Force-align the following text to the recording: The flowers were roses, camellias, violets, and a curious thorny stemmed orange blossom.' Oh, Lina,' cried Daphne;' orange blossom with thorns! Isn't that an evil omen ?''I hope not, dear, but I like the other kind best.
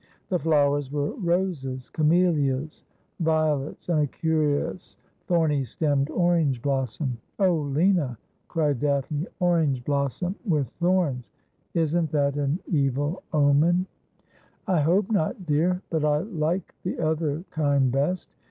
The 0.29 0.39
flowers 0.39 0.91
were 0.91 1.11
roses, 1.11 1.91
camellias, 1.91 2.83
violets, 3.19 3.87
and 3.87 3.99
a 3.99 4.07
curious 4.07 4.97
thorny 5.27 5.63
stemmed 5.63 6.09
orange 6.09 6.59
blossom.' 6.59 7.19
Oh, 7.39 7.53
Lina,' 7.55 8.17
cried 8.47 8.79
Daphne;' 8.79 9.27
orange 9.39 9.83
blossom 9.85 10.33
with 10.43 10.67
thorns! 10.79 11.29
Isn't 11.75 12.09
that 12.13 12.35
an 12.35 12.57
evil 12.65 13.21
omen 13.31 13.85
?''I 14.67 14.81
hope 14.81 15.11
not, 15.11 15.45
dear, 15.45 15.83
but 15.91 16.03
I 16.03 16.21
like 16.21 16.73
the 16.81 16.97
other 16.97 17.43
kind 17.51 17.91
best. 17.91 18.33